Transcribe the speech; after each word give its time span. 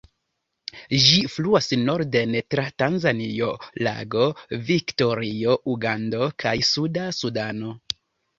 Ĝi 1.01 1.17
fluas 1.33 1.67
norden 1.81 2.37
tra 2.53 2.63
Tanzanio, 2.83 3.49
Lago 3.89 4.25
Viktorio, 4.71 5.55
Ugando 5.75 6.31
kaj 6.47 6.57
Suda 6.73 7.07
Sudano. 7.21 7.77